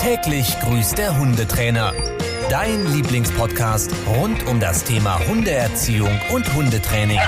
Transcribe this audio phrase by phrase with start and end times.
[0.00, 1.92] Täglich grüßt der Hundetrainer.
[2.48, 7.20] Dein Lieblingspodcast rund um das Thema Hundeerziehung und Hundetraining.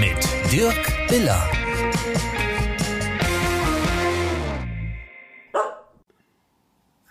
[0.00, 0.16] Mit
[0.50, 1.46] Dirk Biller.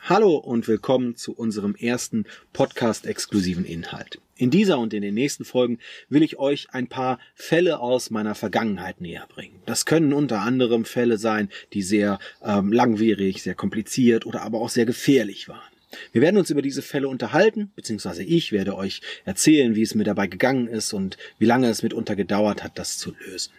[0.10, 4.22] Hallo und willkommen zu unserem ersten Podcast-exklusiven Inhalt.
[4.38, 8.34] In dieser und in den nächsten Folgen will ich euch ein paar Fälle aus meiner
[8.34, 9.60] Vergangenheit näher bringen.
[9.66, 14.70] Das können unter anderem Fälle sein, die sehr ähm, langwierig, sehr kompliziert oder aber auch
[14.70, 15.74] sehr gefährlich waren.
[16.14, 20.06] Wir werden uns über diese Fälle unterhalten, beziehungsweise ich werde euch erzählen, wie es mir
[20.06, 23.52] dabei gegangen ist und wie lange es mitunter gedauert hat, das zu lösen.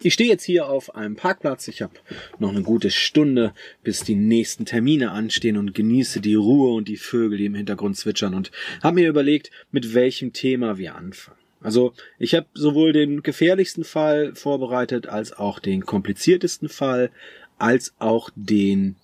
[0.00, 1.66] Ich stehe jetzt hier auf einem Parkplatz.
[1.66, 1.94] Ich habe
[2.38, 3.52] noch eine gute Stunde,
[3.82, 7.96] bis die nächsten Termine anstehen und genieße die Ruhe und die Vögel, die im Hintergrund
[7.96, 11.38] zwitschern und habe mir überlegt, mit welchem Thema wir anfangen.
[11.60, 17.10] Also ich habe sowohl den gefährlichsten Fall vorbereitet, als auch den kompliziertesten Fall,
[17.58, 18.94] als auch den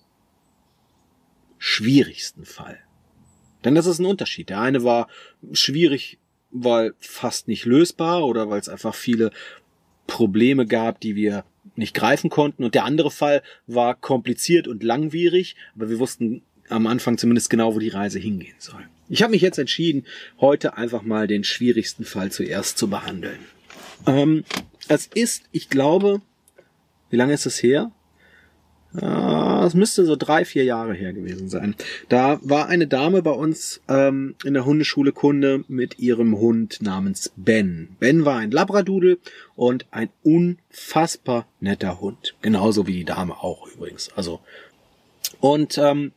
[1.57, 2.79] schwierigsten Fall.
[3.65, 4.49] Denn das ist ein Unterschied.
[4.49, 5.09] Der eine war
[5.51, 6.19] schwierig,
[6.51, 9.31] weil fast nicht lösbar oder weil es einfach viele
[10.07, 11.43] Probleme gab, die wir
[11.75, 12.63] nicht greifen konnten.
[12.63, 17.75] Und der andere Fall war kompliziert und langwierig, aber wir wussten am Anfang zumindest genau,
[17.75, 18.87] wo die Reise hingehen soll.
[19.07, 20.05] Ich habe mich jetzt entschieden,
[20.39, 23.39] heute einfach mal den schwierigsten Fall zuerst zu behandeln.
[24.07, 24.43] Ähm,
[24.87, 26.21] es ist, ich glaube,
[27.09, 27.91] wie lange ist es her?
[29.01, 31.75] Es müsste so drei, vier Jahre her gewesen sein.
[32.09, 37.31] Da war eine Dame bei uns ähm, in der Hundeschule Kunde mit ihrem Hund namens
[37.35, 37.89] Ben.
[37.99, 39.19] Ben war ein Labradudel
[39.55, 42.35] und ein unfassbar netter Hund.
[42.41, 44.09] Genauso wie die Dame auch übrigens.
[44.15, 44.39] Also
[45.39, 46.11] und ähm,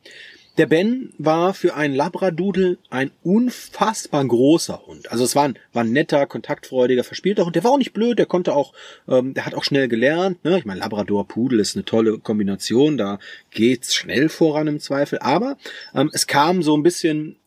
[0.59, 5.09] der Ben war für einen Labradudel ein unfassbar großer Hund.
[5.09, 7.55] Also es war ein, war ein netter, kontaktfreudiger, verspielter Hund.
[7.55, 8.73] Der war auch nicht blöd, der konnte auch,
[9.07, 10.43] ähm, der hat auch schnell gelernt.
[10.43, 10.57] Ne?
[10.57, 13.19] Ich meine, Labrador-Pudel ist eine tolle Kombination, da
[13.51, 15.19] geht's schnell voran im Zweifel.
[15.19, 15.57] Aber
[15.95, 17.38] ähm, es kam so ein bisschen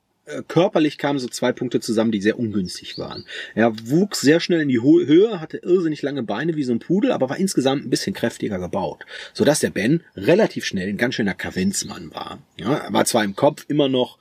[0.47, 3.25] körperlich kamen so zwei Punkte zusammen, die sehr ungünstig waren.
[3.55, 7.13] Er wuchs sehr schnell in die Höhe, hatte irrsinnig lange Beine wie so ein Pudel,
[7.13, 9.05] aber war insgesamt ein bisschen kräftiger gebaut,
[9.35, 12.39] sodass der Ben relativ schnell ein ganz schöner Kavenzmann war.
[12.57, 14.19] Ja, er war zwar im Kopf immer noch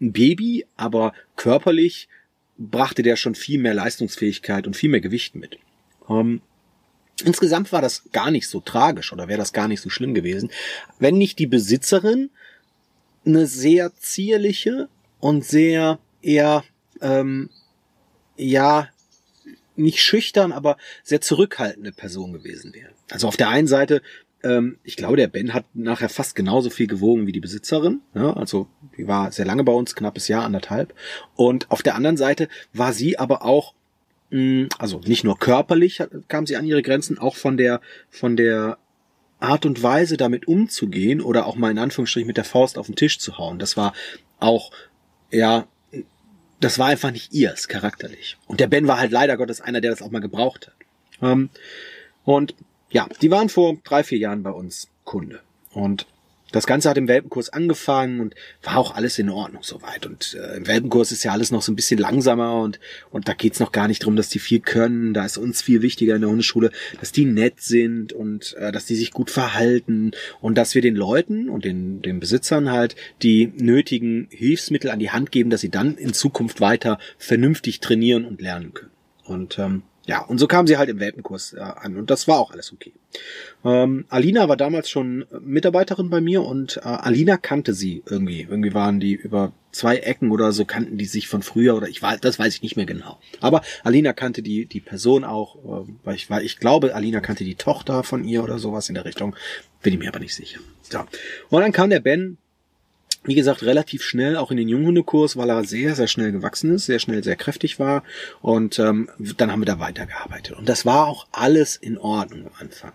[0.00, 2.08] ein Baby, aber körperlich
[2.56, 5.58] brachte der schon viel mehr Leistungsfähigkeit und viel mehr Gewicht mit.
[6.08, 6.40] Ähm,
[7.24, 10.50] insgesamt war das gar nicht so tragisch oder wäre das gar nicht so schlimm gewesen,
[10.98, 12.30] wenn nicht die Besitzerin
[13.24, 14.88] eine sehr zierliche,
[15.22, 16.64] und sehr eher,
[17.00, 17.48] ähm,
[18.36, 18.88] ja,
[19.76, 22.90] nicht schüchtern, aber sehr zurückhaltende Person gewesen wäre.
[23.08, 24.02] Also auf der einen Seite,
[24.42, 28.00] ähm, ich glaube, der Ben hat nachher fast genauso viel gewogen wie die Besitzerin.
[28.14, 28.66] Ja, also
[28.98, 30.92] die war sehr lange bei uns, knappes Jahr, anderthalb.
[31.36, 33.74] Und auf der anderen Seite war sie aber auch,
[34.30, 38.76] mh, also nicht nur körperlich kam sie an ihre Grenzen, auch von der, von der
[39.38, 42.96] Art und Weise damit umzugehen oder auch mal in Anführungsstrichen mit der Faust auf den
[42.96, 43.60] Tisch zu hauen.
[43.60, 43.92] Das war
[44.40, 44.72] auch
[45.32, 45.66] ja,
[46.60, 48.36] das war einfach nicht ihrs, charakterlich.
[48.46, 50.74] Und der Ben war halt leider Gottes einer, der das auch mal gebraucht hat.
[51.22, 51.50] Ähm,
[52.24, 52.54] und
[52.90, 55.40] ja, die waren vor drei, vier Jahren bei uns Kunde.
[55.72, 56.06] Und
[56.52, 60.06] das Ganze hat im Welpenkurs angefangen und war auch alles in Ordnung soweit.
[60.06, 62.78] Und äh, im Welpenkurs ist ja alles noch so ein bisschen langsamer und,
[63.10, 65.14] und da geht's noch gar nicht drum, dass die viel können.
[65.14, 66.70] Da ist uns viel wichtiger in der Hundeschule,
[67.00, 70.94] dass die nett sind und äh, dass die sich gut verhalten und dass wir den
[70.96, 75.70] Leuten und den, den Besitzern halt die nötigen Hilfsmittel an die Hand geben, dass sie
[75.70, 78.90] dann in Zukunft weiter vernünftig trainieren und lernen können.
[79.24, 82.38] Und ähm, ja, und so kam sie halt im Welpenkurs äh, an und das war
[82.38, 82.92] auch alles okay.
[83.64, 88.42] Ähm, Alina war damals schon Mitarbeiterin bei mir und äh, Alina kannte sie irgendwie.
[88.42, 92.02] Irgendwie waren die über zwei Ecken oder so kannten die sich von früher oder ich
[92.02, 93.20] weiß, das weiß ich nicht mehr genau.
[93.40, 97.44] Aber Alina kannte die die Person auch, äh, weil ich weil ich glaube, Alina kannte
[97.44, 99.36] die Tochter von ihr oder sowas in der Richtung.
[99.82, 100.58] Bin ich mir aber nicht sicher.
[100.82, 100.98] So.
[101.50, 102.38] Und dann kam der Ben
[103.24, 106.86] wie gesagt, relativ schnell auch in den Junghundekurs, weil er sehr, sehr schnell gewachsen ist,
[106.86, 108.02] sehr schnell, sehr kräftig war.
[108.40, 110.56] Und ähm, dann haben wir da weitergearbeitet.
[110.56, 112.92] Und das war auch alles in Ordnung am Anfang.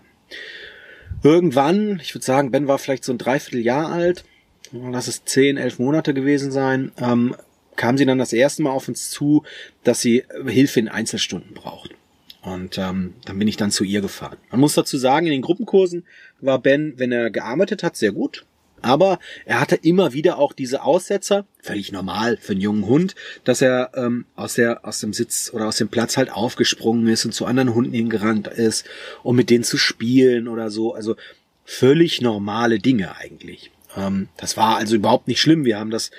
[1.22, 4.24] Irgendwann, ich würde sagen, Ben war vielleicht so ein Dreivierteljahr alt,
[4.72, 7.34] lass es zehn, elf Monate gewesen sein, ähm,
[7.76, 9.44] kam sie dann das erste Mal auf uns zu,
[9.84, 11.94] dass sie Hilfe in Einzelstunden braucht.
[12.42, 14.36] Und ähm, dann bin ich dann zu ihr gefahren.
[14.50, 16.04] Man muss dazu sagen, in den Gruppenkursen
[16.40, 18.44] war Ben, wenn er gearbeitet hat, sehr gut.
[18.82, 23.14] Aber er hatte immer wieder auch diese Aussetzer, völlig normal für einen jungen Hund,
[23.44, 27.24] dass er ähm, aus, der, aus dem Sitz oder aus dem Platz halt aufgesprungen ist
[27.24, 28.86] und zu anderen Hunden hingerannt ist,
[29.22, 30.94] um mit denen zu spielen oder so.
[30.94, 31.16] Also
[31.64, 33.70] völlig normale Dinge eigentlich.
[33.96, 35.64] Ähm, das war also überhaupt nicht schlimm.
[35.64, 36.10] Wir haben das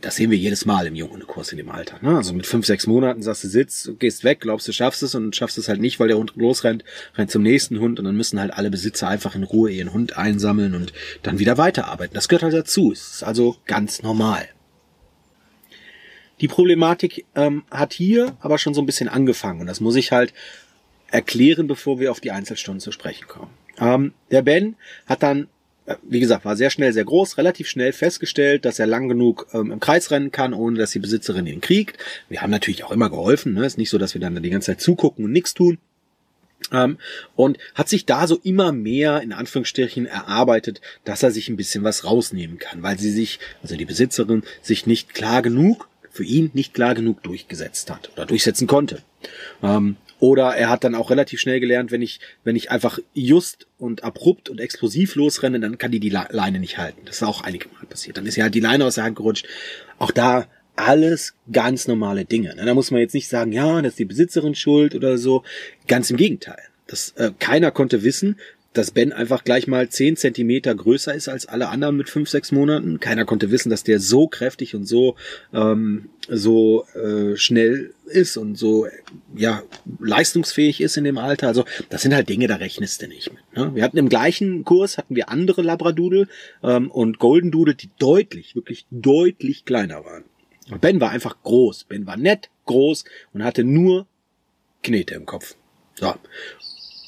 [0.00, 1.98] das sehen wir jedes Mal im Junghundekurs in dem Alter.
[2.02, 2.16] Ne?
[2.16, 5.34] Also mit fünf, sechs Monaten sagst du Sitz, gehst weg, glaubst du schaffst es und
[5.34, 6.84] schaffst es halt nicht, weil der Hund losrennt,
[7.16, 10.16] rennt zum nächsten Hund und dann müssen halt alle Besitzer einfach in Ruhe ihren Hund
[10.16, 10.92] einsammeln und
[11.22, 12.14] dann wieder weiterarbeiten.
[12.14, 12.92] Das gehört halt dazu.
[12.92, 14.48] Es ist also ganz normal.
[16.40, 20.12] Die Problematik ähm, hat hier aber schon so ein bisschen angefangen und das muss ich
[20.12, 20.34] halt
[21.10, 23.50] erklären, bevor wir auf die Einzelstunden zu sprechen kommen.
[23.78, 25.48] Ähm, der Ben hat dann
[26.02, 29.70] wie gesagt, war sehr schnell, sehr groß, relativ schnell festgestellt, dass er lang genug ähm,
[29.70, 31.98] im Kreis rennen kann, ohne dass die Besitzerin ihn kriegt.
[32.28, 33.66] Wir haben natürlich auch immer geholfen, ne?
[33.66, 35.78] ist nicht so, dass wir dann die ganze Zeit zugucken und nichts tun.
[36.72, 36.98] Ähm,
[37.36, 41.84] und hat sich da so immer mehr in Anführungsstrichen erarbeitet, dass er sich ein bisschen
[41.84, 46.50] was rausnehmen kann, weil sie sich, also die Besitzerin, sich nicht klar genug, für ihn
[46.54, 49.02] nicht klar genug durchgesetzt hat oder durchsetzen konnte.
[49.62, 53.66] Ähm, oder er hat dann auch relativ schnell gelernt, wenn ich, wenn ich einfach just
[53.78, 57.02] und abrupt und explosiv losrenne, dann kann die die Leine nicht halten.
[57.04, 58.16] Das ist auch einige Mal passiert.
[58.16, 59.46] Dann ist ja halt die Leine aus der Hand gerutscht.
[59.98, 60.46] Auch da
[60.76, 62.54] alles ganz normale Dinge.
[62.56, 65.42] Da muss man jetzt nicht sagen, ja, das ist die Besitzerin schuld oder so.
[65.86, 66.62] Ganz im Gegenteil.
[66.86, 68.38] Das, äh, keiner konnte wissen,
[68.76, 72.52] dass Ben einfach gleich mal zehn Zentimeter größer ist als alle anderen mit fünf, sechs
[72.52, 73.00] Monaten.
[73.00, 75.16] Keiner konnte wissen, dass der so kräftig und so
[75.52, 78.86] ähm, so äh, schnell ist und so
[79.34, 79.62] ja
[80.00, 81.48] leistungsfähig ist in dem Alter.
[81.48, 83.56] Also das sind halt Dinge, da rechnest du nicht mit.
[83.56, 83.74] Ne?
[83.74, 86.28] Wir hatten im gleichen Kurs hatten wir andere Labradudel
[86.62, 90.24] ähm, und Golden Doodle, die deutlich, wirklich deutlich kleiner waren.
[90.70, 91.84] Und ben war einfach groß.
[91.84, 94.06] Ben war nett, groß und hatte nur
[94.82, 95.54] Knete im Kopf.
[95.94, 96.14] So.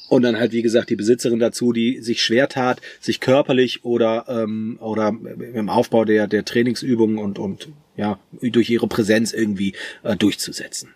[0.09, 4.25] Und dann halt, wie gesagt, die Besitzerin dazu, die sich schwer tat, sich körperlich oder,
[4.27, 5.15] ähm, oder
[5.53, 9.73] im Aufbau der, der Trainingsübungen und, und ja, durch ihre Präsenz irgendwie
[10.03, 10.89] äh, durchzusetzen.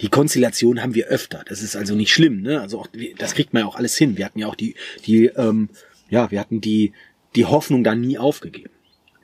[0.00, 1.44] Die Konstellation haben wir öfter.
[1.46, 2.60] Das ist also nicht schlimm, ne?
[2.60, 2.88] Also auch,
[3.18, 4.16] das kriegt man ja auch alles hin.
[4.16, 4.74] Wir hatten ja auch die,
[5.06, 5.68] die, ähm,
[6.10, 6.92] ja, wir hatten die,
[7.36, 8.70] die Hoffnung da nie aufgegeben.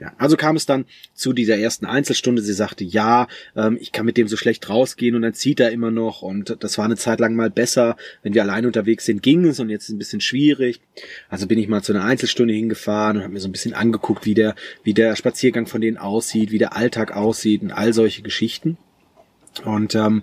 [0.00, 2.40] Ja, also kam es dann zu dieser ersten Einzelstunde.
[2.40, 5.72] Sie sagte, ja, ähm, ich kann mit dem so schlecht rausgehen und dann zieht er
[5.72, 7.96] immer noch und das war eine Zeit lang mal besser.
[8.22, 10.80] Wenn wir allein unterwegs sind, ging es und jetzt ist es ein bisschen schwierig.
[11.28, 14.24] Also bin ich mal zu einer Einzelstunde hingefahren und habe mir so ein bisschen angeguckt,
[14.24, 14.54] wie der,
[14.84, 18.78] wie der Spaziergang von denen aussieht, wie der Alltag aussieht und all solche Geschichten.
[19.64, 20.22] Und ähm,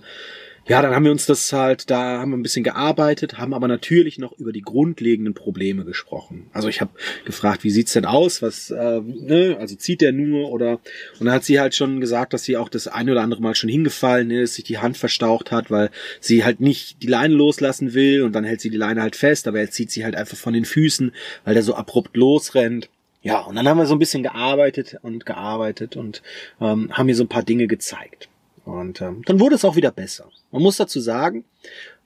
[0.68, 3.68] ja, dann haben wir uns das halt, da haben wir ein bisschen gearbeitet, haben aber
[3.68, 6.48] natürlich noch über die grundlegenden Probleme gesprochen.
[6.54, 6.92] Also ich habe
[7.24, 8.42] gefragt, wie sieht's denn aus?
[8.42, 10.80] Was, äh, ne, also zieht der nur oder
[11.20, 13.54] und dann hat sie halt schon gesagt, dass sie auch das eine oder andere Mal
[13.54, 17.94] schon hingefallen ist, sich die Hand verstaucht hat, weil sie halt nicht die Leine loslassen
[17.94, 20.38] will und dann hält sie die Leine halt fest, aber jetzt zieht sie halt einfach
[20.38, 21.12] von den Füßen,
[21.44, 22.90] weil der so abrupt losrennt.
[23.22, 26.22] Ja, und dann haben wir so ein bisschen gearbeitet und gearbeitet und
[26.60, 28.30] ähm, haben mir so ein paar Dinge gezeigt.
[28.66, 30.30] Und ähm, dann wurde es auch wieder besser.
[30.52, 31.46] Man muss dazu sagen,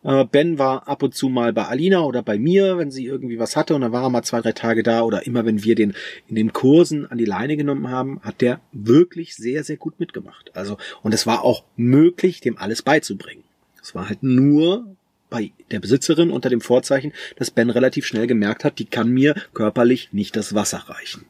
[0.04, 3.40] äh, Ben war ab und zu mal bei Alina oder bei mir, wenn sie irgendwie
[3.40, 5.76] was hatte und dann war er mal zwei, drei Tage da oder immer wenn wir
[5.76, 5.94] den
[6.28, 10.56] in den Kursen an die Leine genommen haben, hat der wirklich sehr, sehr gut mitgemacht.
[10.56, 13.44] Also, und es war auch möglich, dem alles beizubringen.
[13.82, 14.96] Es war halt nur
[15.30, 19.36] bei der Besitzerin unter dem Vorzeichen, dass Ben relativ schnell gemerkt hat, die kann mir
[19.54, 21.26] körperlich nicht das Wasser reichen.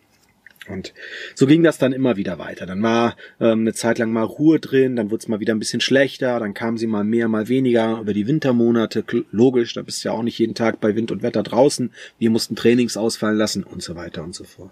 [0.69, 0.94] Und
[1.36, 2.66] so ging das dann immer wieder weiter.
[2.66, 5.60] Dann war ähm, eine Zeit lang mal Ruhe drin, dann wurde es mal wieder ein
[5.60, 9.04] bisschen schlechter, dann kamen sie mal mehr, mal weniger über die Wintermonate.
[9.31, 11.92] Logisch, da bist du ja auch nicht jeden Tag bei Wind und Wetter draußen.
[12.18, 14.71] Wir mussten Trainings ausfallen lassen und so weiter und so fort.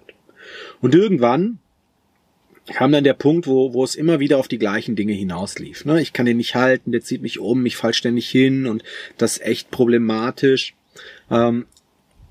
[0.82, 1.60] Und irgendwann
[2.74, 5.86] kam dann der Punkt, wo, wo es immer wieder auf die gleichen Dinge hinauslief.
[5.86, 6.02] Ne?
[6.02, 8.84] Ich kann den nicht halten, der zieht mich um, ich fall ständig hin und
[9.18, 10.76] das ist echt problematisch.
[11.32, 11.66] Ähm,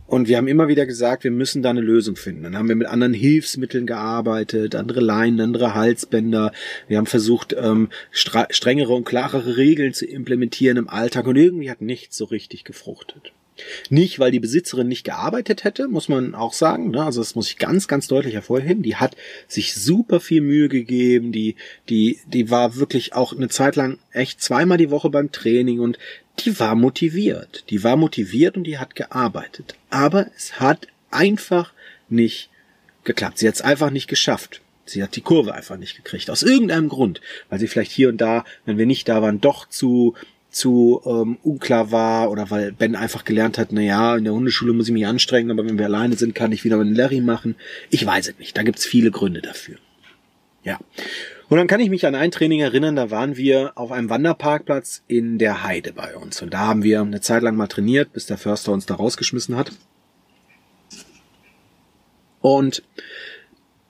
[0.07, 2.45] und wir haben immer wieder gesagt, wir müssen da eine Lösung finden.
[2.45, 6.53] Dann haben wir mit anderen Hilfsmitteln gearbeitet, andere Leinen, andere Halsbänder.
[6.89, 11.81] Wir haben versucht, ähm, strengere und klarere Regeln zu implementieren im Alltag und irgendwie hat
[11.81, 13.33] nichts so richtig gefruchtet.
[13.91, 16.91] Nicht, weil die Besitzerin nicht gearbeitet hätte, muss man auch sagen.
[16.91, 17.05] Ne?
[17.05, 18.83] Also das muss ich ganz, ganz deutlich hervorheben.
[18.83, 19.17] Die hat
[19.49, 21.33] sich super viel Mühe gegeben.
[21.33, 21.57] Die,
[21.89, 25.99] die, die war wirklich auch eine Zeit lang echt zweimal die Woche beim Training und
[26.41, 27.65] die war motiviert.
[27.71, 29.75] Die war motiviert und die hat gearbeitet.
[29.91, 31.73] Aber es hat einfach
[32.09, 32.51] nicht
[33.05, 33.39] geklappt.
[33.39, 34.61] Sie hat es einfach nicht geschafft.
[34.85, 36.31] Sie hat die Kurve einfach nicht gekriegt.
[36.31, 37.21] Aus irgendeinem Grund.
[37.49, 40.15] Weil sie vielleicht hier und da, wenn wir nicht da waren, doch zu
[40.57, 44.73] zu ähm, unklar war oder weil Ben einfach gelernt hat, na ja, in der Hundeschule
[44.73, 47.57] muss ich mich anstrengen, aber wenn wir alleine sind, kann ich wieder einen Larry machen.
[47.91, 48.57] Ich weiß es nicht.
[48.57, 49.77] Da gibt's viele Gründe dafür.
[50.65, 50.79] Ja.
[51.51, 55.03] Und dann kann ich mich an ein Training erinnern, da waren wir auf einem Wanderparkplatz
[55.07, 56.41] in der Heide bei uns.
[56.41, 59.57] Und da haben wir eine Zeit lang mal trainiert, bis der Förster uns da rausgeschmissen
[59.57, 59.73] hat.
[62.41, 62.83] Und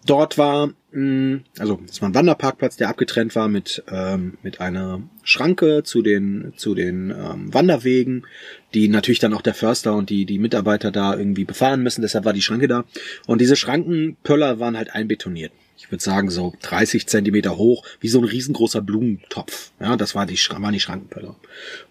[0.06, 5.02] dort war, mm, also es war ein Wanderparkplatz, der abgetrennt war mit, ähm, mit einer
[5.22, 8.26] Schranke zu den, zu den ähm, Wanderwegen,
[8.74, 12.02] die natürlich dann auch der Förster und die, die Mitarbeiter da irgendwie befahren müssen.
[12.02, 12.84] Deshalb war die Schranke da.
[13.26, 15.52] Und diese Schrankenpöller waren halt einbetoniert.
[15.76, 19.72] Ich würde sagen, so 30 Zentimeter hoch, wie so ein riesengroßer Blumentopf.
[19.78, 21.36] Ja, das war die, waren die Schrankenpöller.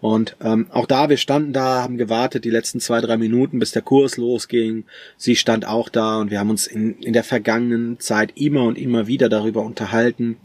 [0.00, 3.70] Und ähm, auch da, wir standen da, haben gewartet die letzten zwei, drei Minuten, bis
[3.70, 4.84] der Kurs losging.
[5.16, 8.76] Sie stand auch da und wir haben uns in, in der vergangenen Zeit immer und
[8.76, 10.36] immer wieder darüber unterhalten,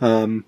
[0.00, 0.44] ähm,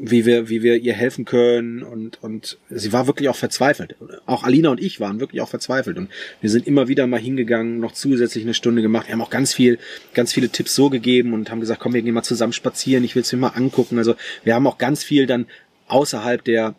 [0.00, 3.96] wie wir, wie wir ihr helfen können und, und sie war wirklich auch verzweifelt.
[4.26, 6.10] Auch Alina und ich waren wirklich auch verzweifelt und
[6.40, 9.08] wir sind immer wieder mal hingegangen, noch zusätzlich eine Stunde gemacht.
[9.08, 9.78] Wir haben auch ganz viel,
[10.14, 13.14] ganz viele Tipps so gegeben und haben gesagt, komm, wir gehen mal zusammen spazieren, ich
[13.14, 13.98] will es mir mal angucken.
[13.98, 15.46] Also wir haben auch ganz viel dann
[15.88, 16.74] außerhalb der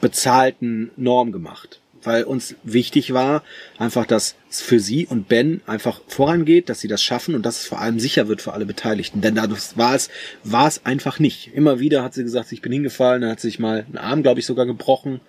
[0.00, 3.42] bezahlten Norm gemacht weil uns wichtig war,
[3.78, 7.60] einfach, dass es für sie und Ben einfach vorangeht, dass sie das schaffen und dass
[7.60, 9.20] es vor allem sicher wird für alle Beteiligten.
[9.20, 10.10] Denn dadurch war es,
[10.42, 11.54] war es einfach nicht.
[11.54, 14.22] Immer wieder hat sie gesagt, ich bin hingefallen, dann hat sie sich mal einen Arm,
[14.22, 15.20] glaube ich, sogar gebrochen.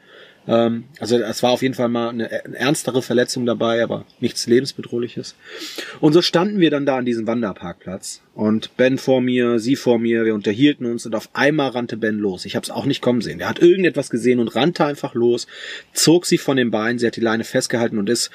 [0.47, 4.47] Ähm, also es war auf jeden Fall mal eine, eine ernstere Verletzung dabei, aber nichts
[4.47, 5.35] lebensbedrohliches.
[5.99, 9.99] Und so standen wir dann da an diesem Wanderparkplatz und Ben vor mir, sie vor
[9.99, 12.45] mir, wir unterhielten uns und auf einmal rannte Ben los.
[12.45, 13.39] Ich habe es auch nicht kommen sehen.
[13.39, 15.47] Er hat irgendetwas gesehen und rannte einfach los,
[15.93, 18.31] zog sie von den Beinen, sie hat die Leine festgehalten und ist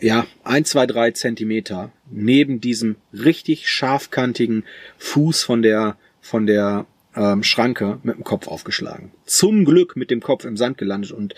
[0.00, 4.64] ja, ein, zwei, drei Zentimeter neben diesem richtig scharfkantigen
[4.98, 6.86] Fuß von der, von der
[7.18, 9.10] ähm, Schranke mit dem Kopf aufgeschlagen.
[9.26, 11.34] Zum Glück mit dem Kopf im Sand gelandet und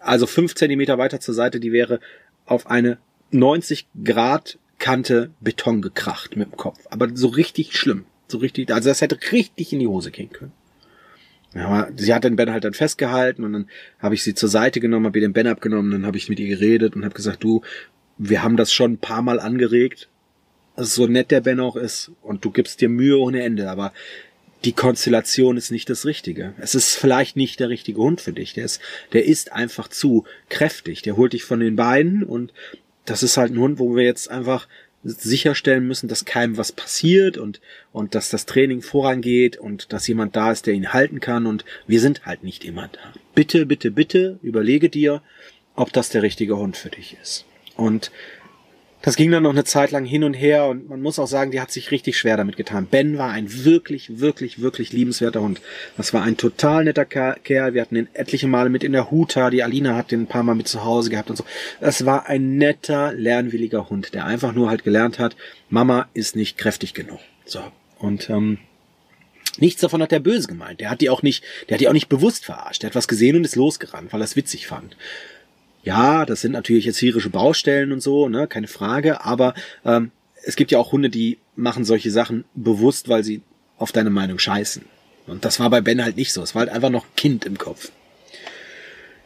[0.00, 2.00] also fünf Zentimeter weiter zur Seite, die wäre
[2.46, 2.98] auf eine
[3.30, 6.80] 90 Grad Kante Beton gekracht mit dem Kopf.
[6.90, 8.06] Aber so richtig schlimm.
[8.28, 10.52] So richtig, also das hätte richtig in die Hose gehen können.
[11.54, 13.68] Ja, sie hat den Ben halt dann festgehalten und dann
[13.98, 16.38] habe ich sie zur Seite genommen, habe ihr den Ben abgenommen, dann habe ich mit
[16.38, 17.62] ihr geredet und habe gesagt, du,
[18.18, 20.08] wir haben das schon ein paar Mal angeregt,
[20.76, 23.92] so nett der Ben auch ist und du gibst dir Mühe ohne Ende, aber
[24.64, 26.54] die Konstellation ist nicht das Richtige.
[26.58, 28.52] Es ist vielleicht nicht der richtige Hund für dich.
[28.54, 28.80] Der ist,
[29.12, 31.02] der ist einfach zu kräftig.
[31.02, 32.52] Der holt dich von den Beinen und
[33.06, 34.68] das ist halt ein Hund, wo wir jetzt einfach
[35.02, 40.36] sicherstellen müssen, dass keinem was passiert und, und dass das Training vorangeht und dass jemand
[40.36, 43.14] da ist, der ihn halten kann und wir sind halt nicht immer da.
[43.34, 45.22] Bitte, bitte, bitte überlege dir,
[45.74, 47.46] ob das der richtige Hund für dich ist.
[47.76, 48.10] Und
[49.02, 51.50] das ging dann noch eine Zeit lang hin und her und man muss auch sagen,
[51.50, 52.86] die hat sich richtig schwer damit getan.
[52.86, 55.60] Ben war ein wirklich, wirklich, wirklich liebenswerter Hund.
[55.96, 57.74] Das war ein total netter Kerl.
[57.74, 59.50] Wir hatten ihn etliche Male mit in der Huta.
[59.50, 61.44] Die Alina hat den ein paar Mal mit zu Hause gehabt und so.
[61.80, 65.36] Das war ein netter, lernwilliger Hund, der einfach nur halt gelernt hat,
[65.70, 67.20] Mama ist nicht kräftig genug.
[67.44, 67.60] So.
[67.98, 68.58] Und ähm,
[69.58, 70.80] Nichts davon hat der böse gemeint.
[70.80, 72.82] Der hat die auch nicht, der hat die auch nicht bewusst verarscht.
[72.82, 74.96] Der hat was gesehen und ist losgerannt, weil er es witzig fand.
[75.82, 80.10] Ja, das sind natürlich jetzt hierische Baustellen und so, ne, keine Frage, aber ähm,
[80.44, 83.42] es gibt ja auch Hunde, die machen solche Sachen bewusst, weil sie
[83.78, 84.84] auf deine Meinung scheißen.
[85.26, 86.42] Und das war bei Ben halt nicht so.
[86.42, 87.92] Es war halt einfach noch Kind im Kopf.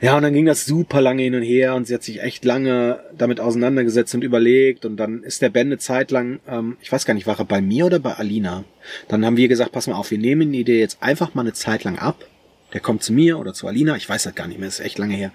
[0.00, 2.44] Ja, und dann ging das super lange hin und her und sie hat sich echt
[2.44, 6.92] lange damit auseinandergesetzt und überlegt und dann ist der Ben eine Zeit lang, ähm, ich
[6.92, 8.64] weiß gar nicht, war er bei mir oder bei Alina?
[9.08, 11.54] Dann haben wir gesagt, pass mal auf, wir nehmen die Idee jetzt einfach mal eine
[11.54, 12.26] Zeit lang ab
[12.74, 14.98] der kommt zu mir oder zu Alina, ich weiß das gar nicht mehr, ist echt
[14.98, 15.32] lange her.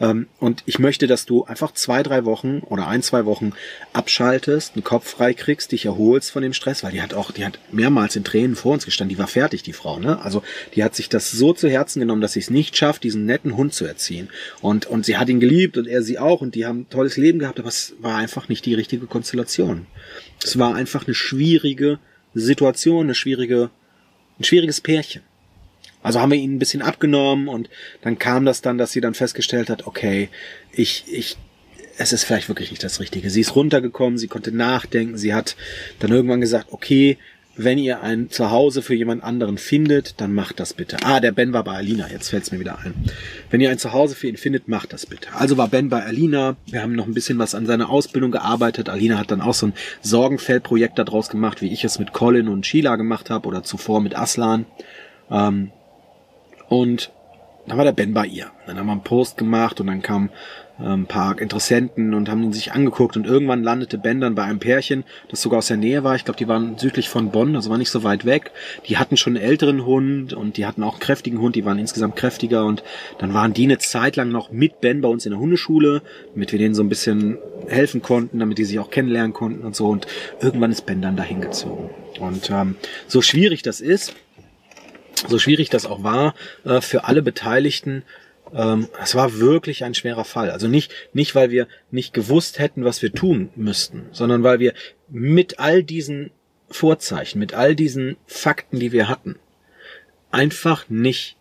[0.00, 3.52] Ähm, und ich möchte, dass du einfach zwei, drei Wochen oder ein, zwei Wochen
[3.92, 7.46] abschaltest, einen Kopf frei kriegst, dich erholst von dem Stress, weil die hat auch, die
[7.46, 10.20] hat mehrmals in Tränen vor uns gestanden, die war fertig, die Frau, ne?
[10.22, 10.42] Also
[10.74, 13.56] die hat sich das so zu Herzen genommen, dass sie es nicht schafft, diesen netten
[13.56, 14.28] Hund zu erziehen.
[14.60, 17.16] Und, und sie hat ihn geliebt und er sie auch und die haben ein tolles
[17.16, 19.86] Leben gehabt, aber es war einfach nicht die richtige Konstellation.
[20.42, 22.00] Es war einfach eine schwierige
[22.34, 23.70] Situation, eine schwierige,
[24.40, 25.22] ein schwieriges Pärchen.
[26.02, 27.68] Also haben wir ihn ein bisschen abgenommen und
[28.02, 30.28] dann kam das dann, dass sie dann festgestellt hat, okay,
[30.72, 31.36] ich, ich,
[31.98, 33.28] es ist vielleicht wirklich nicht das Richtige.
[33.30, 35.56] Sie ist runtergekommen, sie konnte nachdenken, sie hat
[35.98, 37.18] dann irgendwann gesagt, okay,
[37.56, 40.98] wenn ihr ein Zuhause für jemand anderen findet, dann macht das bitte.
[41.02, 42.94] Ah, der Ben war bei Alina, jetzt fällt es mir wieder ein.
[43.50, 45.28] Wenn ihr ein Zuhause für ihn findet, macht das bitte.
[45.34, 48.88] Also war Ben bei Alina, wir haben noch ein bisschen was an seiner Ausbildung gearbeitet.
[48.88, 52.66] Alina hat dann auch so ein Sorgenfeldprojekt daraus gemacht, wie ich es mit Colin und
[52.66, 54.64] Sheila gemacht habe oder zuvor mit Aslan.
[55.30, 55.70] Ähm,
[56.70, 57.10] und
[57.66, 58.50] dann war der Ben bei ihr.
[58.66, 60.30] Dann haben wir einen Post gemacht und dann kamen
[60.78, 64.44] äh, ein paar Interessenten und haben ihn sich angeguckt und irgendwann landete Ben dann bei
[64.44, 66.14] einem Pärchen, das sogar aus der Nähe war.
[66.16, 68.52] Ich glaube, die waren südlich von Bonn, also war nicht so weit weg.
[68.86, 71.78] Die hatten schon einen älteren Hund und die hatten auch einen kräftigen Hund, die waren
[71.78, 72.82] insgesamt kräftiger und
[73.18, 76.02] dann waren die eine Zeit lang noch mit Ben bei uns in der Hundeschule,
[76.34, 79.76] damit wir denen so ein bisschen helfen konnten, damit die sich auch kennenlernen konnten und
[79.76, 80.06] so und
[80.40, 81.90] irgendwann ist Ben dann dahin gezogen.
[82.20, 84.14] Und ähm, so schwierig das ist,
[85.28, 86.34] so schwierig das auch war
[86.64, 88.04] äh, für alle Beteiligten,
[88.54, 90.50] ähm, es war wirklich ein schwerer Fall.
[90.50, 94.74] Also nicht, nicht, weil wir nicht gewusst hätten, was wir tun müssten, sondern weil wir
[95.08, 96.30] mit all diesen
[96.68, 99.36] Vorzeichen, mit all diesen Fakten, die wir hatten,
[100.30, 101.36] einfach nicht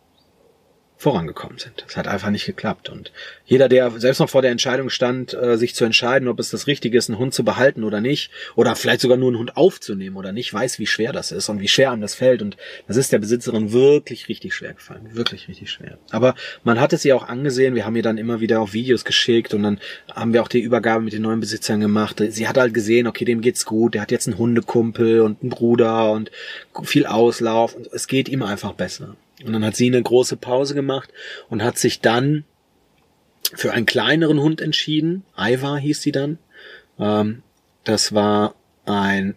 [1.00, 1.86] vorangekommen sind.
[1.88, 2.90] Es hat einfach nicht geklappt.
[2.90, 3.14] Und
[3.46, 6.68] jeder, der selbst noch vor der Entscheidung stand, äh, sich zu entscheiden, ob es das
[6.68, 10.18] Richtige ist, einen Hund zu behalten oder nicht, oder vielleicht sogar nur einen Hund aufzunehmen
[10.18, 12.42] oder nicht, weiß, wie schwer das ist und wie schwer einem das fällt.
[12.42, 12.58] Und
[12.90, 15.08] das ist der Besitzerin wirklich richtig schwer gefallen.
[15.14, 15.98] Wirklich richtig schwer.
[16.12, 17.76] Aber man hat es ihr auch angesehen.
[17.76, 19.80] Wir haben ihr dann immer wieder auch Videos geschickt und dann
[20.14, 22.22] haben wir auch die Übergabe mit den neuen Besitzern gemacht.
[22.28, 23.94] Sie hat halt gesehen, okay, dem geht's gut.
[23.94, 26.30] Der hat jetzt einen Hundekumpel und einen Bruder und
[26.84, 27.74] viel Auslauf.
[27.74, 29.16] Und es geht ihm einfach besser.
[29.44, 31.10] Und dann hat sie eine große Pause gemacht
[31.50, 32.46] und hat sich dann
[33.54, 35.24] für einen kleineren Hund entschieden.
[35.38, 36.38] Iva hieß sie dann.
[37.00, 37.44] Ähm,
[37.84, 38.56] das war
[38.86, 39.36] ein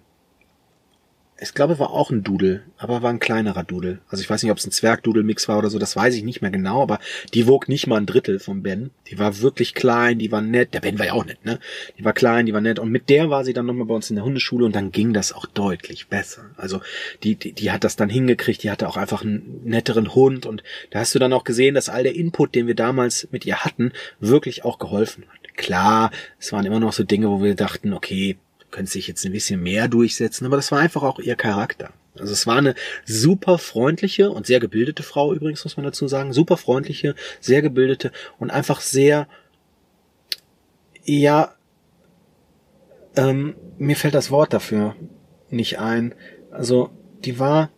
[1.43, 4.01] ich glaube, war auch ein Dudel, aber war ein kleinerer Dudel.
[4.09, 6.41] Also ich weiß nicht, ob es ein Zwergdudel-Mix war oder so, das weiß ich nicht
[6.41, 7.01] mehr genau, aber
[7.35, 8.91] die wog nicht mal ein Drittel vom Ben.
[9.09, 10.73] Die war wirklich klein, die war nett.
[10.73, 11.59] Der Ben war ja auch nett, ne?
[11.99, 12.79] Die war klein, die war nett.
[12.79, 15.13] Und mit der war sie dann nochmal bei uns in der Hundeschule und dann ging
[15.13, 16.51] das auch deutlich besser.
[16.57, 16.81] Also
[17.25, 20.63] die, die, die hat das dann hingekriegt, die hatte auch einfach einen netteren Hund und
[20.91, 23.65] da hast du dann auch gesehen, dass all der Input, den wir damals mit ihr
[23.65, 25.57] hatten, wirklich auch geholfen hat.
[25.57, 28.39] Klar, es waren immer noch so Dinge, wo wir dachten, okay,
[28.73, 31.93] könnte sich jetzt ein bisschen mehr durchsetzen, aber das war einfach auch ihr Charakter.
[32.19, 32.75] Also es war eine
[33.05, 36.33] super freundliche und sehr gebildete Frau übrigens, muss man dazu sagen.
[36.33, 39.29] Super freundliche, sehr gebildete und einfach sehr,
[41.05, 41.55] ja,
[43.17, 44.97] ähm, mir fällt das Wort dafür
[45.49, 46.14] nicht ein.
[46.50, 46.91] Also
[47.25, 47.71] die war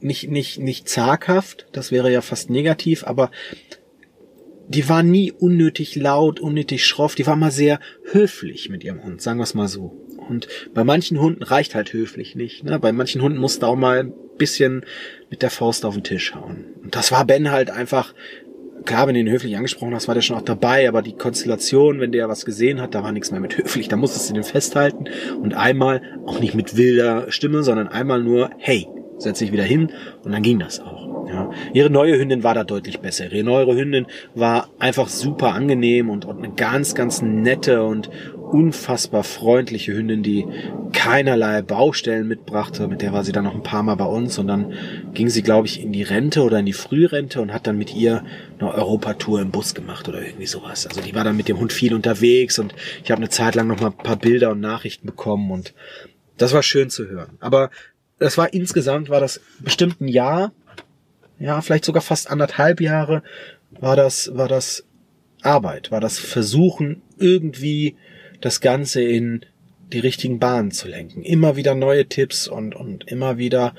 [0.00, 3.30] nicht, nicht, nicht zaghaft, das wäre ja fast negativ, aber
[4.68, 7.80] die war nie unnötig laut, unnötig schroff, die war mal sehr
[8.10, 9.96] höflich mit ihrem Hund, sagen wir es mal so.
[10.28, 12.64] Und bei manchen Hunden reicht halt höflich nicht.
[12.64, 12.78] Ne?
[12.78, 14.84] Bei manchen Hunden musst du auch mal ein bisschen
[15.30, 16.64] mit der Faust auf den Tisch hauen.
[16.82, 18.14] Und das war Ben halt einfach,
[18.84, 22.00] klar, wenn du ihn höflich angesprochen hast, war der schon auch dabei, aber die Konstellation,
[22.00, 24.44] wenn der was gesehen hat, da war nichts mehr mit höflich, da musstest du den
[24.44, 25.06] festhalten
[25.42, 29.90] und einmal, auch nicht mit wilder Stimme, sondern einmal nur, hey, setz dich wieder hin
[30.24, 31.08] und dann ging das auch.
[31.28, 31.50] Ja.
[31.74, 33.30] Ihre neue Hündin war da deutlich besser.
[33.30, 38.08] Ihre neue Hündin war einfach super angenehm und, und eine ganz, ganz nette und
[38.50, 40.46] unfassbar freundliche Hündin, die
[40.92, 42.88] keinerlei Baustellen mitbrachte.
[42.88, 44.72] Mit der war sie dann noch ein paar Mal bei uns und dann
[45.12, 47.94] ging sie, glaube ich, in die Rente oder in die Frührente und hat dann mit
[47.94, 48.24] ihr
[48.58, 50.86] eine Europatour im Bus gemacht oder irgendwie sowas.
[50.86, 53.66] Also die war dann mit dem Hund viel unterwegs und ich habe eine Zeit lang
[53.66, 55.74] noch mal ein paar Bilder und Nachrichten bekommen und
[56.38, 57.36] das war schön zu hören.
[57.40, 57.70] Aber
[58.18, 60.52] das war insgesamt, war das bestimmt ein Jahr,
[61.38, 63.22] ja, vielleicht sogar fast anderthalb Jahre,
[63.70, 64.84] war das, war das
[65.42, 67.96] Arbeit, war das Versuchen, irgendwie
[68.40, 69.44] das Ganze in
[69.92, 71.22] die richtigen Bahnen zu lenken.
[71.22, 73.74] Immer wieder neue Tipps und, und immer wieder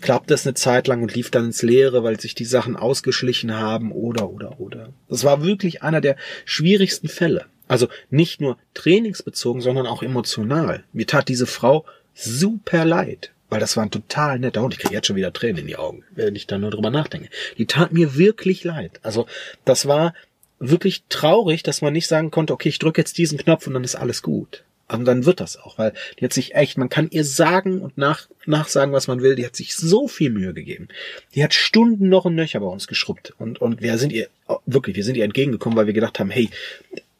[0.00, 3.54] klappt es eine Zeit lang und lief dann ins Leere, weil sich die Sachen ausgeschlichen
[3.54, 4.90] haben oder, oder, oder.
[5.08, 7.46] Das war wirklich einer der schwierigsten Fälle.
[7.68, 10.84] Also nicht nur trainingsbezogen, sondern auch emotional.
[10.92, 14.74] Mir tat diese Frau super leid weil das war ein total netter Hund.
[14.74, 17.28] Ich kriege jetzt schon wieder Tränen in die Augen, wenn ich da nur drüber nachdenke.
[17.56, 18.98] Die tat mir wirklich leid.
[19.04, 19.28] Also
[19.64, 20.12] das war
[20.58, 23.84] wirklich traurig, dass man nicht sagen konnte, okay, ich drücke jetzt diesen Knopf und dann
[23.84, 24.64] ist alles gut.
[24.88, 27.96] Und dann wird das auch, weil die hat sich echt, man kann ihr sagen und
[27.96, 30.88] nach, nachsagen, was man will, die hat sich so viel Mühe gegeben.
[31.36, 33.34] Die hat Stunden noch und nöcher bei uns geschrubbt.
[33.38, 34.26] Und, und wir sind ihr,
[34.66, 36.50] wirklich, wir sind ihr entgegengekommen, weil wir gedacht haben, hey,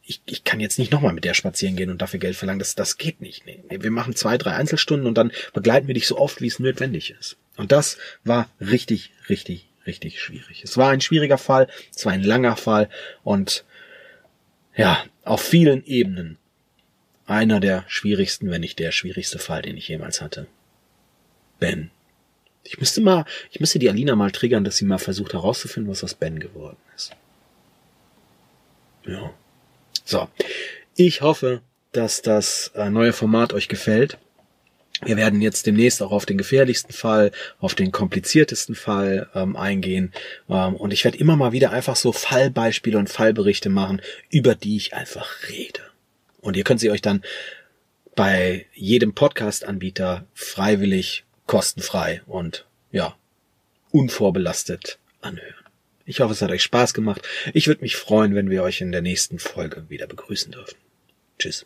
[0.05, 2.59] ich, ich kann jetzt nicht nochmal mit der spazieren gehen und dafür Geld verlangen.
[2.59, 3.45] Das, das geht nicht.
[3.45, 6.59] Nee, wir machen zwei, drei Einzelstunden und dann begleiten wir dich so oft, wie es
[6.59, 7.37] notwendig ist.
[7.57, 10.63] Und das war richtig, richtig, richtig schwierig.
[10.63, 12.89] Es war ein schwieriger Fall, es war ein langer Fall
[13.23, 13.65] und
[14.75, 16.37] ja, auf vielen Ebenen
[17.25, 20.47] einer der schwierigsten, wenn nicht der schwierigste Fall, den ich jemals hatte.
[21.59, 21.89] Ben.
[22.63, 26.03] Ich müsste mal, ich müsste die Alina mal triggern, dass sie mal versucht herauszufinden, was
[26.03, 27.15] aus Ben geworden ist.
[29.05, 29.33] Ja.
[30.05, 30.29] So,
[30.95, 34.19] ich hoffe, dass das äh, neue Format euch gefällt.
[35.01, 40.13] Wir werden jetzt demnächst auch auf den gefährlichsten Fall, auf den kompliziertesten Fall ähm, eingehen.
[40.47, 44.77] Ähm, und ich werde immer mal wieder einfach so Fallbeispiele und Fallberichte machen, über die
[44.77, 45.81] ich einfach rede.
[46.39, 47.23] Und ihr könnt sie euch dann
[48.15, 53.15] bei jedem Podcast-Anbieter freiwillig, kostenfrei und ja,
[53.91, 55.64] unvorbelastet anhören.
[56.05, 57.27] Ich hoffe, es hat euch Spaß gemacht.
[57.53, 60.77] Ich würde mich freuen, wenn wir euch in der nächsten Folge wieder begrüßen dürfen.
[61.39, 61.65] Tschüss.